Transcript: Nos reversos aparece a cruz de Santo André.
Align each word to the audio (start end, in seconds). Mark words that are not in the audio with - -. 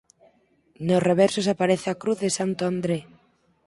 Nos 0.87 1.05
reversos 1.09 1.45
aparece 1.53 1.87
a 1.89 1.99
cruz 2.01 2.17
de 2.23 2.29
Santo 2.37 2.61
André. 2.71 2.99